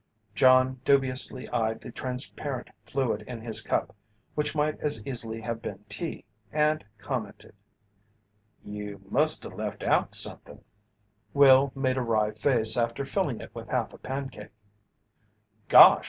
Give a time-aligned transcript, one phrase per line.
[0.33, 3.95] John dubiously eyed the transparent fluid in his cup
[4.33, 7.53] which might as easily have been tea, and commented:
[8.65, 10.63] "You musta left out somethin'."
[11.35, 14.49] Will made a wry face after filling it with half a pancake:
[15.67, 15.99] "Gosh!